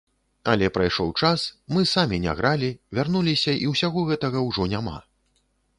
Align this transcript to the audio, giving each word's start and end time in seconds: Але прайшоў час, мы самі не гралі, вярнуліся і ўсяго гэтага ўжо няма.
Але 0.53 0.69
прайшоў 0.77 1.11
час, 1.25 1.43
мы 1.75 1.85
самі 1.93 2.17
не 2.25 2.33
гралі, 2.41 2.71
вярнуліся 3.01 3.57
і 3.65 3.73
ўсяго 3.75 3.99
гэтага 4.13 4.39
ўжо 4.49 4.71
няма. 4.75 4.97